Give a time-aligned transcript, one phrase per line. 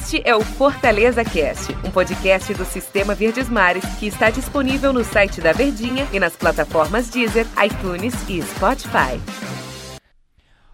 [0.00, 5.04] Este é o Fortaleza Cast, um podcast do Sistema Verdes Mares que está disponível no
[5.04, 9.20] site da Verdinha e nas plataformas Deezer, iTunes e Spotify.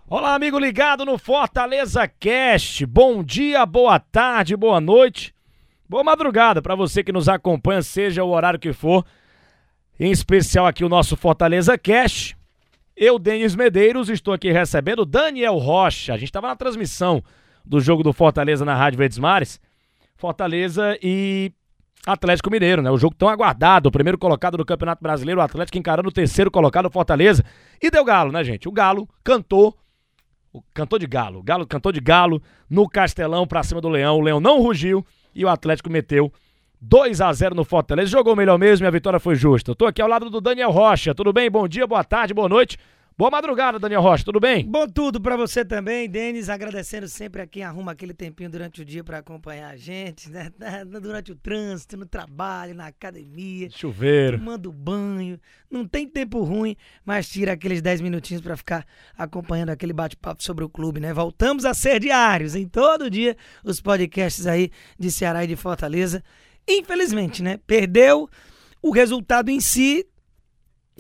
[0.07, 2.87] Olá, amigo ligado no Fortaleza Cast.
[2.87, 5.35] Bom dia, boa tarde, boa noite,
[5.89, 9.05] boa madrugada para você que nos acompanha, seja o horário que for.
[9.99, 12.37] Em especial aqui o nosso Fortaleza Cast.
[12.97, 16.15] Eu, Denis Medeiros, estou aqui recebendo Daniel Rocha.
[16.15, 17.25] A gente estava na transmissão
[17.67, 19.61] do jogo do Fortaleza na Rádio Verdes Mares.
[20.17, 21.53] Fortaleza e
[22.07, 22.91] Atlético Mineiro, né?
[22.91, 26.51] O jogo tão aguardado, o primeiro colocado do Campeonato Brasileiro, o Atlético encarando o terceiro
[26.51, 27.45] colocado, o Fortaleza.
[27.83, 28.69] E deu galo, né, gente?
[28.69, 29.77] O Galo cantou,
[30.73, 32.41] cantou de galo, o Galo cantou de galo
[32.71, 34.19] no Castelão pra cima do Leão.
[34.19, 35.05] O Leão não rugiu
[35.35, 36.33] e o Atlético meteu
[36.81, 38.11] 2 a 0 no Fortaleza.
[38.11, 39.73] Jogou melhor mesmo e a vitória foi justa.
[39.73, 41.15] Eu tô aqui ao lado do Daniel Rocha.
[41.15, 41.51] Tudo bem?
[41.51, 42.79] Bom dia, boa tarde, boa noite.
[43.19, 44.63] Boa madrugada, Daniel Rocha, tudo bem?
[44.63, 46.51] Bom tudo para você também, Denis.
[46.51, 50.53] Agradecendo sempre a quem arruma aquele tempinho durante o dia para acompanhar a gente, né?
[51.01, 53.71] Durante o trânsito, no trabalho, na academia.
[53.71, 54.37] Chuveiro.
[54.37, 55.41] Tomando banho.
[55.71, 58.87] Não tem tempo ruim, mas tira aqueles 10 minutinhos para ficar
[59.17, 61.15] acompanhando aquele bate-papo sobre o clube, né?
[61.15, 66.23] Voltamos a ser diários em todo dia os podcasts aí de Ceará e de Fortaleza.
[66.69, 67.59] Infelizmente, né?
[67.67, 68.29] Perdeu
[68.83, 70.07] o resultado em si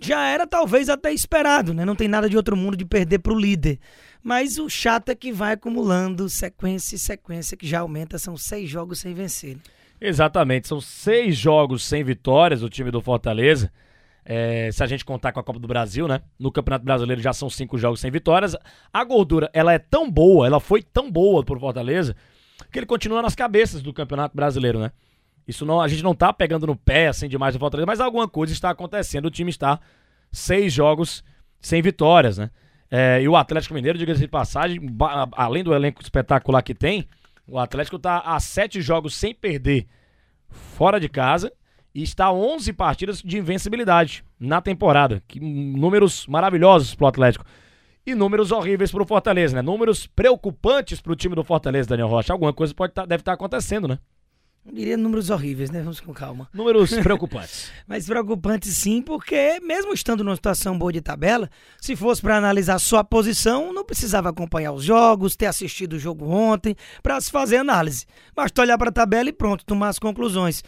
[0.00, 1.84] já era talvez até esperado, né?
[1.84, 3.78] Não tem nada de outro mundo de perder para o líder.
[4.22, 8.68] Mas o chato é que vai acumulando sequência e sequência, que já aumenta, são seis
[8.68, 9.56] jogos sem vencer.
[10.00, 13.72] Exatamente, são seis jogos sem vitórias o time do Fortaleza.
[14.28, 16.20] É, se a gente contar com a Copa do Brasil, né?
[16.38, 18.56] No Campeonato Brasileiro já são cinco jogos sem vitórias.
[18.92, 22.16] A gordura, ela é tão boa, ela foi tão boa pro Fortaleza,
[22.72, 24.90] que ele continua nas cabeças do Campeonato Brasileiro, né?
[25.46, 28.28] Isso não, a gente não tá pegando no pé assim demais do Fortaleza, mas alguma
[28.28, 29.26] coisa está acontecendo.
[29.26, 29.78] O time está
[30.32, 31.22] seis jogos
[31.60, 32.50] sem vitórias, né?
[32.90, 34.80] É, e o Atlético Mineiro, diga-se de passagem,
[35.32, 37.08] além do elenco espetacular que tem,
[37.46, 39.86] o Atlético está a sete jogos sem perder
[40.48, 41.52] fora de casa
[41.94, 45.22] e está a 11 partidas de invencibilidade na temporada.
[45.26, 47.44] Que números maravilhosos para o Atlético.
[48.04, 49.62] E números horríveis para o Fortaleza, né?
[49.62, 52.32] Números preocupantes para o time do Fortaleza, Daniel Rocha.
[52.32, 53.98] Alguma coisa pode tá, deve estar tá acontecendo, né?
[54.66, 55.80] Eu diria números horríveis, né?
[55.80, 56.48] Vamos com calma.
[56.52, 57.70] Números preocupantes.
[57.86, 61.48] Mas preocupantes sim, porque mesmo estando numa situação boa de tabela,
[61.80, 66.28] se fosse para analisar sua posição, não precisava acompanhar os jogos, ter assistido o jogo
[66.28, 68.06] ontem, para se fazer análise.
[68.34, 70.64] Basta olhar para a tabela e pronto, tomar as conclusões.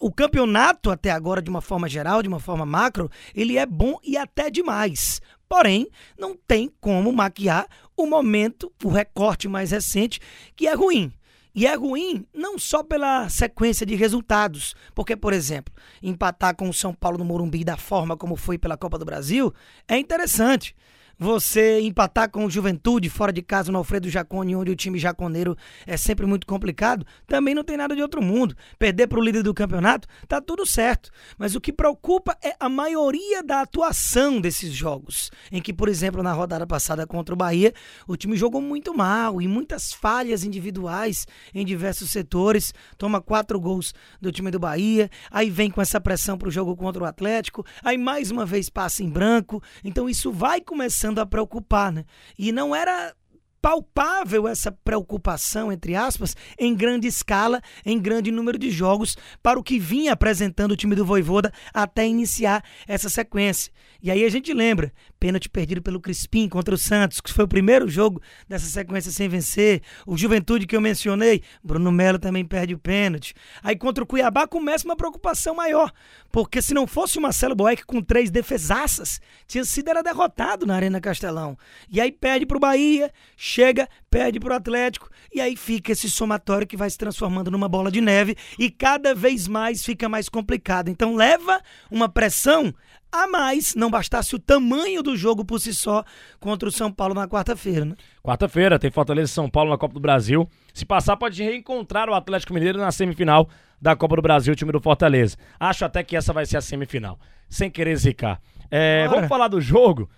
[0.00, 3.98] O campeonato, até agora, de uma forma geral, de uma forma macro, ele é bom
[4.02, 5.20] e até demais.
[5.46, 5.86] Porém,
[6.18, 10.18] não tem como maquiar o momento, o recorte mais recente,
[10.56, 11.12] que é ruim.
[11.54, 16.72] E é ruim não só pela sequência de resultados, porque, por exemplo, empatar com o
[16.74, 19.52] São Paulo no Morumbi da forma como foi pela Copa do Brasil
[19.86, 20.74] é interessante
[21.18, 25.56] você empatar com o Juventude fora de casa no Alfredo Jacone, onde o time jaconeiro
[25.86, 28.56] é sempre muito complicado, também não tem nada de outro mundo.
[28.78, 31.10] Perder para o líder do campeonato, tá tudo certo.
[31.38, 36.22] Mas o que preocupa é a maioria da atuação desses jogos, em que, por exemplo,
[36.22, 37.72] na rodada passada contra o Bahia,
[38.06, 43.94] o time jogou muito mal e muitas falhas individuais em diversos setores, toma quatro gols
[44.20, 47.64] do time do Bahia, aí vem com essa pressão para o jogo contra o Atlético,
[47.82, 52.04] aí mais uma vez passa em branco, então isso vai começando começando a preocupar, né?
[52.38, 53.12] E não era
[53.62, 59.62] palpável essa preocupação, entre aspas, em grande escala, em grande número de jogos, para o
[59.62, 63.72] que vinha apresentando o time do Voivoda até iniciar essa sequência.
[64.02, 67.48] E aí a gente lembra, pênalti perdido pelo Crispim contra o Santos, que foi o
[67.48, 69.80] primeiro jogo dessa sequência sem vencer.
[70.04, 73.32] O Juventude que eu mencionei, Bruno Melo também perde o pênalti.
[73.62, 75.92] Aí contra o Cuiabá começa uma preocupação maior,
[76.32, 80.74] porque se não fosse o Marcelo Boeck com três defesaças, tinha sido era derrotado na
[80.74, 81.56] Arena Castelão.
[81.88, 83.12] E aí perde para o Bahia,
[83.52, 87.68] chega, perde para o Atlético, e aí fica esse somatório que vai se transformando numa
[87.68, 90.88] bola de neve e cada vez mais fica mais complicado.
[90.88, 92.72] Então leva uma pressão
[93.10, 96.02] a mais, não bastasse o tamanho do jogo por si só
[96.40, 97.94] contra o São Paulo na quarta-feira, né?
[98.22, 100.48] Quarta-feira tem Fortaleza e São Paulo na Copa do Brasil.
[100.72, 104.72] Se passar, pode reencontrar o Atlético Mineiro na semifinal da Copa do Brasil, o time
[104.72, 105.36] do Fortaleza.
[105.60, 107.18] Acho até que essa vai ser a semifinal,
[107.50, 108.40] sem querer zicar.
[108.70, 110.08] É, vamos falar do jogo.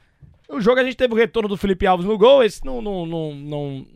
[0.49, 2.43] O jogo a gente teve o retorno do Felipe Alves no gol.
[2.43, 3.87] Esse não, não, não, não,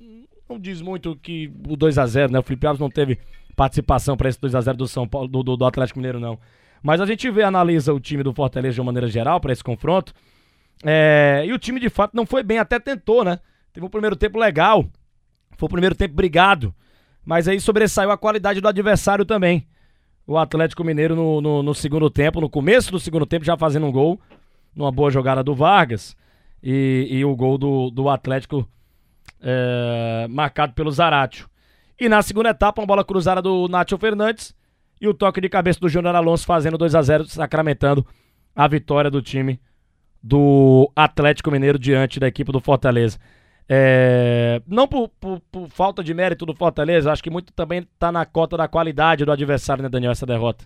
[0.49, 2.39] não diz muito que o 2 a 0 né?
[2.39, 3.19] O Felipe Alves não teve
[3.55, 6.39] participação para esse 2 a 0 do São Paulo, do, do, do Atlético Mineiro, não.
[6.83, 9.65] Mas a gente vê, analisa o time do Fortaleza de uma maneira geral para esse
[9.65, 10.13] confronto.
[10.85, 13.41] É, e o time de fato não foi bem, até tentou, né?
[13.73, 14.87] Teve um primeiro tempo legal.
[15.57, 16.75] Foi o primeiro tempo brigado.
[17.25, 19.67] Mas aí sobressaiu a qualidade do adversário também.
[20.27, 23.87] O Atlético Mineiro no, no, no segundo tempo, no começo do segundo tempo, já fazendo
[23.87, 24.21] um gol.
[24.75, 26.17] Numa boa jogada do Vargas.
[26.63, 28.69] E, e o gol do, do Atlético
[29.41, 31.49] é, marcado pelo Zaratio.
[31.99, 34.55] E na segunda etapa, uma bola cruzada do Nacho Fernandes
[35.01, 38.07] e o toque de cabeça do Júnior Alonso fazendo 2 a 0 sacramentando
[38.55, 39.61] a vitória do time
[40.23, 43.19] do Atlético Mineiro diante da equipe do Fortaleza.
[43.69, 48.11] É, não por, por, por, falta de mérito do Fortaleza, acho que muito também está
[48.11, 50.65] na cota da qualidade do adversário, né, Daniel, essa derrota.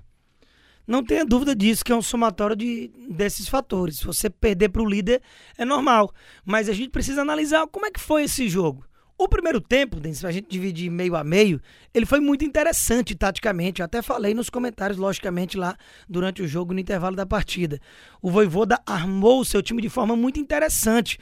[0.86, 3.98] Não tenha dúvida disso, que é um somatório de, desses fatores.
[3.98, 5.22] Se você perder para o líder,
[5.56, 6.12] é normal.
[6.44, 8.84] Mas a gente precisa analisar como é que foi esse jogo.
[9.22, 11.60] O primeiro tempo, se a gente dividir meio a meio,
[11.94, 13.80] ele foi muito interessante taticamente.
[13.80, 15.76] Eu até falei nos comentários, logicamente, lá
[16.08, 17.78] durante o jogo, no intervalo da partida.
[18.20, 21.20] O Voivoda armou o seu time de forma muito interessante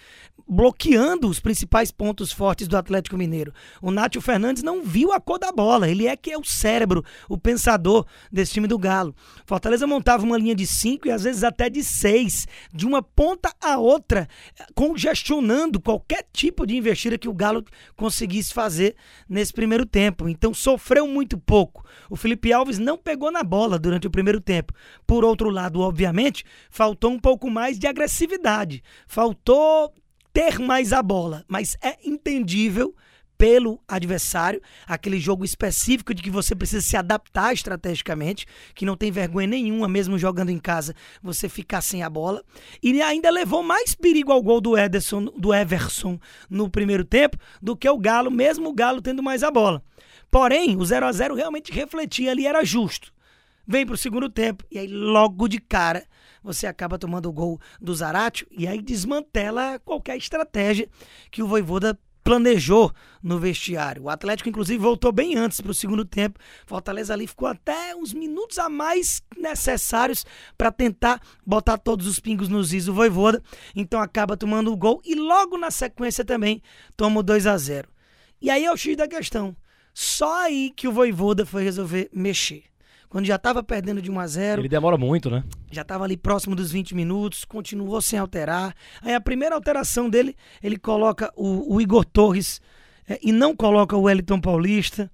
[0.51, 3.53] bloqueando os principais pontos fortes do Atlético Mineiro.
[3.81, 7.05] O Nátio Fernandes não viu a cor da bola, ele é que é o cérebro,
[7.29, 9.15] o pensador desse time do Galo.
[9.47, 13.55] Fortaleza montava uma linha de cinco e às vezes até de seis, de uma ponta
[13.61, 14.29] a outra,
[14.75, 17.65] congestionando qualquer tipo de investida que o Galo
[17.97, 18.97] conseguisse fazer
[19.29, 20.29] nesse primeiro tempo.
[20.29, 21.85] Então sofreu muito pouco.
[22.09, 24.73] O Felipe Alves não pegou na bola durante o primeiro tempo.
[25.07, 28.83] Por outro lado, obviamente, faltou um pouco mais de agressividade.
[29.07, 29.93] Faltou
[30.33, 32.95] ter mais a bola, mas é entendível
[33.41, 39.11] pelo adversário, aquele jogo específico de que você precisa se adaptar estrategicamente, que não tem
[39.11, 42.45] vergonha nenhuma, mesmo jogando em casa, você ficar sem a bola.
[42.83, 46.21] E ainda levou mais perigo ao gol do Ederson, do Everson
[46.51, 49.83] no primeiro tempo do que o Galo, mesmo o Galo tendo mais a bola.
[50.31, 53.11] Porém, o 0 a 0 realmente refletia ali, era justo.
[53.67, 56.05] Vem para o segundo tempo e aí logo de cara
[56.43, 60.91] você acaba tomando o gol do Zarate e aí desmantela qualquer estratégia
[61.31, 64.05] que o Voivoda planejou no vestiário.
[64.05, 66.39] O Atlético, inclusive, voltou bem antes para o segundo tempo.
[66.67, 70.25] Fortaleza ali ficou até uns minutos a mais necessários
[70.57, 73.43] para tentar botar todos os pingos nos is do Voivoda.
[73.75, 76.63] Então acaba tomando o gol e logo na sequência também
[76.97, 77.89] toma o 2 a 0
[78.41, 79.57] E aí é o X da questão.
[79.93, 82.71] Só aí que o Voivoda foi resolver mexer
[83.11, 85.43] quando já estava perdendo de 1 a 0 Ele demora muito, né?
[85.71, 88.73] Já estava ali próximo dos 20 minutos, continuou sem alterar.
[89.03, 92.63] Aí a primeira alteração dele, ele coloca o, o Igor Torres
[93.07, 95.11] é, e não coloca o Wellington Paulista.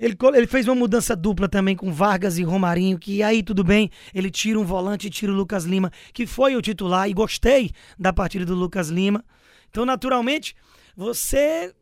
[0.00, 3.90] Ele, ele, fez uma mudança dupla também com Vargas e Romarinho, que aí tudo bem,
[4.14, 7.70] ele tira um volante e tira o Lucas Lima, que foi o titular, e gostei
[7.98, 9.22] da partida do Lucas Lima.
[9.70, 10.54] Então, naturalmente,
[10.96, 11.74] você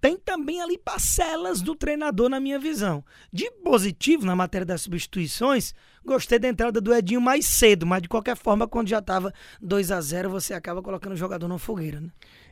[0.00, 3.04] tem também ali parcelas do treinador, na minha visão.
[3.32, 5.74] De positivo, na matéria das substituições,
[6.04, 9.90] gostei da entrada do Edinho mais cedo, mas de qualquer forma, quando já estava 2
[9.90, 12.10] a 0 você acaba colocando o jogador na fogueira, né?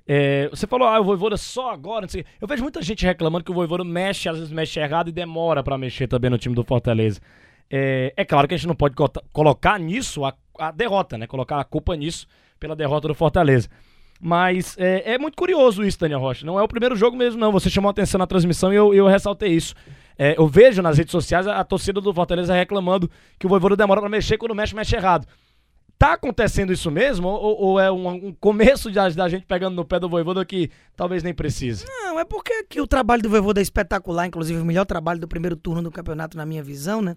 [0.09, 2.07] É, você falou, ah, o Voivoda só agora,
[2.41, 5.65] Eu vejo muita gente reclamando que o Voivoda mexe, às vezes mexe errado e demora
[5.65, 7.21] para mexer também no time do Fortaleza.
[7.69, 8.95] É, é, claro que a gente não pode
[9.33, 11.27] colocar nisso a, a derrota, né?
[11.27, 12.29] Colocar a culpa nisso
[12.61, 13.69] pela derrota do Fortaleza.
[14.21, 16.45] Mas é, é, muito curioso isso, Daniel Rocha.
[16.47, 17.53] Não é o primeiro jogo mesmo, não.
[17.53, 19.75] Você chamou atenção na transmissão e eu, eu ressaltei isso.
[20.19, 23.77] É, eu vejo nas redes sociais a, a, torcida do Fortaleza reclamando que o Voivoda
[23.77, 25.27] demora para mexer, quando mexe, mexe errado.
[25.99, 27.29] Tá acontecendo isso mesmo?
[27.29, 30.71] Ou, ou é um, um começo de, da gente pegando no pé do Voivoda que
[30.95, 31.87] talvez nem precise?
[31.87, 35.29] Não, é porque que o trabalho do Voivoda é espetacular, inclusive o melhor trabalho do
[35.29, 37.17] primeiro turno do campeonato, na minha visão, né?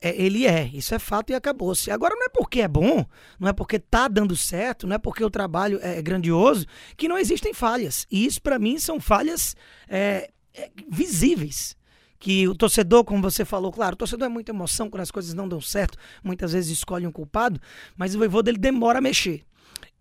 [0.00, 1.90] É, ele é, isso é fato e acabou-se.
[1.90, 3.04] Agora não é porque é bom,
[3.38, 7.18] não é porque tá dando certo, não é porque o trabalho é grandioso, que não
[7.18, 8.06] existem falhas.
[8.10, 9.54] E isso, para mim, são falhas
[9.88, 11.76] é, é, visíveis
[12.18, 15.34] que o torcedor, como você falou, claro, o torcedor é muita emoção quando as coisas
[15.34, 17.60] não dão certo, muitas vezes escolhe um culpado,
[17.94, 19.44] mas o Voivoda dele demora a mexer.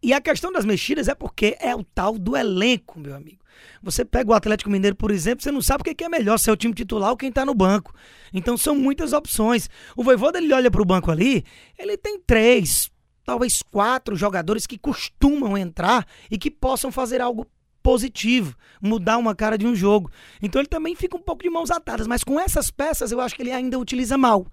[0.06, 3.40] E a questão das mexidas é porque é o tal do elenco, meu amigo.
[3.82, 6.48] Você pega o Atlético Mineiro, por exemplo, você não sabe o que é melhor, se
[6.48, 7.92] é o time titular ou quem está no banco.
[8.32, 9.68] Então são muitas opções.
[9.98, 11.44] O Voivoda, ele olha para o banco ali,
[11.76, 12.92] ele tem três,
[13.26, 17.48] talvez quatro jogadores que costumam entrar e que possam fazer algo
[17.82, 20.12] positivo, mudar uma cara de um jogo.
[20.40, 23.36] Então ele também fica um pouco de mãos atadas, mas com essas peças eu acho
[23.36, 24.46] que ele ainda utiliza mal.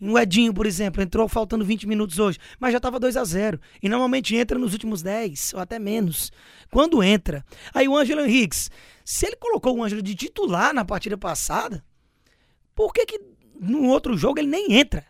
[0.00, 3.60] O Edinho, por exemplo, entrou faltando 20 minutos hoje, mas já estava 2 a 0
[3.82, 6.30] E normalmente entra nos últimos 10, ou até menos.
[6.70, 7.44] Quando entra.
[7.72, 8.70] Aí o Ângelo Henriques,
[9.04, 11.84] se ele colocou o Ângelo de titular na partida passada,
[12.74, 13.20] por que, que
[13.58, 15.06] no outro jogo ele nem entra?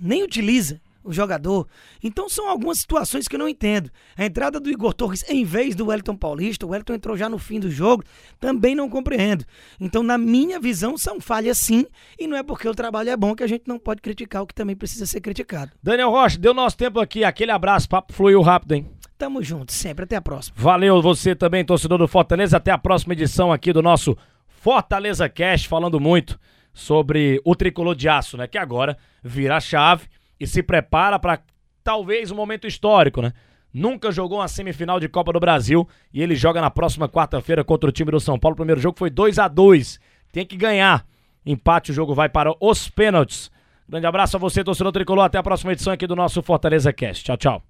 [0.00, 0.80] Nem utiliza?
[1.08, 1.66] O jogador.
[2.02, 3.90] Então são algumas situações que eu não entendo.
[4.16, 7.38] A entrada do Igor Torres em vez do Wellington Paulista, o Wellington entrou já no
[7.38, 8.04] fim do jogo,
[8.38, 9.44] também não compreendo.
[9.80, 11.86] Então, na minha visão, são falhas sim,
[12.18, 14.46] e não é porque o trabalho é bom que a gente não pode criticar o
[14.46, 15.72] que também precisa ser criticado.
[15.82, 18.86] Daniel Rocha, deu nosso tempo aqui, aquele abraço, papo fluiu rápido, hein?
[19.16, 20.54] Tamo junto, sempre, até a próxima.
[20.56, 25.66] Valeu você também, torcedor do Fortaleza, até a próxima edição aqui do nosso Fortaleza Cast,
[25.68, 26.38] falando muito
[26.72, 28.46] sobre o tricolor de aço, né?
[28.46, 30.06] Que agora vira a chave
[30.38, 31.40] e se prepara para
[31.82, 33.32] talvez um momento histórico, né?
[33.72, 37.88] Nunca jogou uma semifinal de Copa do Brasil e ele joga na próxima quarta-feira contra
[37.88, 38.54] o time do São Paulo.
[38.54, 40.00] O primeiro jogo foi 2 a 2
[40.32, 41.04] tem que ganhar.
[41.44, 43.50] Empate, o jogo vai para os pênaltis.
[43.88, 45.24] Grande abraço a você, torcedor tricolor.
[45.24, 47.24] Até a próxima edição aqui do nosso Fortaleza Cast.
[47.24, 47.62] Tchau, tchau.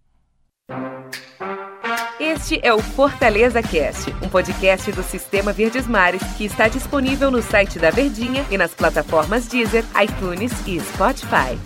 [2.18, 7.40] Este é o Fortaleza Cast, um podcast do Sistema Verdes Mares que está disponível no
[7.40, 11.56] site da Verdinha e nas plataformas Deezer, iTunes e Spotify.